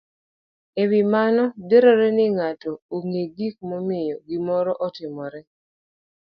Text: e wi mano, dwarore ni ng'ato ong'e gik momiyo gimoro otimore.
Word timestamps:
e 0.81 0.83
wi 0.89 1.01
mano, 1.13 1.43
dwarore 1.63 2.07
ni 2.17 2.25
ng'ato 2.35 2.71
ong'e 2.97 3.23
gik 3.37 3.55
momiyo 3.69 4.17
gimoro 4.27 4.71
otimore. 4.85 5.41